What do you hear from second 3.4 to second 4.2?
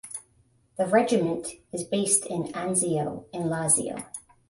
Lazio.